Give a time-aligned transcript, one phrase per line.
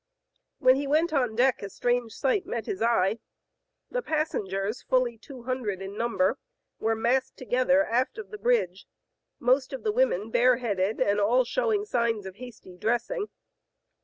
[0.57, 3.19] When he went on deck a strange sight met his eye.
[3.91, 6.39] The pas sengers, fully two hundred in number,
[6.79, 8.87] were massed together aft of the bridge,
[9.37, 13.27] most of the women bareheaded and all showing signs of hasty dressing.